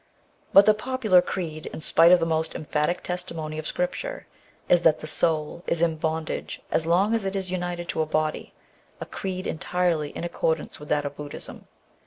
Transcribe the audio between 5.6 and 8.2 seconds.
is in bondage so long as it is united to a